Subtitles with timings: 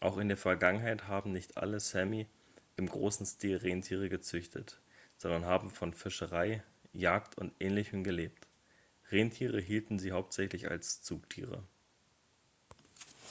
[0.00, 2.26] auch in der vergangenheit haben nicht alle sámi
[2.76, 4.80] im großen stil rentiere gezüchtet
[5.16, 8.48] sondern haben von fischerei jagd und ähnlichem gelebt.
[9.12, 11.62] rentiere hielten sie hauptsächlich als zugtiere